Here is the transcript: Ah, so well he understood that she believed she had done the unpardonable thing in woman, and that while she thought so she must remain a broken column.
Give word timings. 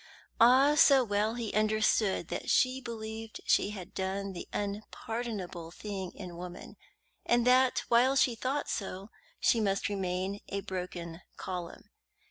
Ah, 0.39 0.73
so 0.73 1.03
well 1.03 1.35
he 1.35 1.53
understood 1.53 2.29
that 2.29 2.49
she 2.49 2.81
believed 2.81 3.39
she 3.45 3.69
had 3.69 3.93
done 3.93 4.33
the 4.33 4.47
unpardonable 4.51 5.69
thing 5.69 6.11
in 6.15 6.37
woman, 6.37 6.75
and 7.23 7.45
that 7.45 7.83
while 7.87 8.15
she 8.15 8.33
thought 8.33 8.67
so 8.67 9.11
she 9.39 9.59
must 9.61 9.89
remain 9.89 10.39
a 10.47 10.61
broken 10.61 11.21
column. 11.37 11.91